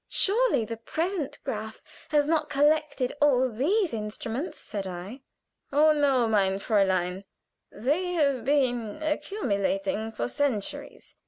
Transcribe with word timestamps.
"Surely 0.09 0.65
the 0.65 0.77
present 0.77 1.37
Graf 1.43 1.79
has 2.09 2.25
not 2.25 2.49
collected 2.49 3.13
all 3.21 3.47
these 3.47 3.93
instruments!" 3.93 4.57
said 4.57 4.87
I. 4.87 5.21
"Oh, 5.71 5.91
no, 5.91 6.27
mein 6.27 6.53
Fräulein; 6.53 7.23
they 7.71 8.13
have 8.13 8.43
been 8.43 9.03
accumulating 9.03 10.11
for 10.11 10.27
centuries. 10.27 11.13